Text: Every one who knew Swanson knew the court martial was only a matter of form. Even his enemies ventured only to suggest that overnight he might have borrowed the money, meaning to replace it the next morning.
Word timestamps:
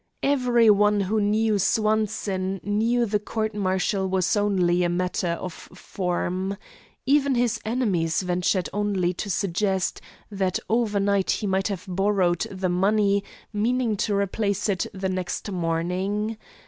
Every 0.23 0.71
one 0.71 1.01
who 1.01 1.21
knew 1.21 1.59
Swanson 1.59 2.59
knew 2.63 3.05
the 3.05 3.19
court 3.19 3.53
martial 3.53 4.07
was 4.09 4.35
only 4.35 4.83
a 4.83 4.89
matter 4.89 5.37
of 5.39 5.53
form. 5.53 6.57
Even 7.05 7.35
his 7.35 7.61
enemies 7.63 8.23
ventured 8.23 8.67
only 8.73 9.13
to 9.13 9.29
suggest 9.29 10.01
that 10.31 10.57
overnight 10.67 11.29
he 11.29 11.45
might 11.45 11.67
have 11.67 11.85
borrowed 11.87 12.47
the 12.49 12.67
money, 12.67 13.23
meaning 13.53 13.95
to 13.97 14.15
replace 14.15 14.67
it 14.69 14.87
the 14.91 15.07
next 15.07 15.51
morning. 15.51 16.39